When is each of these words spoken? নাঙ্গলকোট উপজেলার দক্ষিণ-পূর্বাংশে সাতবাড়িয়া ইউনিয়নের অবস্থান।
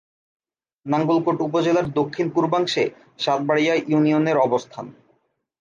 নাঙ্গলকোট 0.85 1.37
উপজেলার 1.41 1.87
দক্ষিণ-পূর্বাংশে 1.91 2.83
সাতবাড়িয়া 3.19 3.73
ইউনিয়নের 3.87 4.37
অবস্থান। 4.37 4.85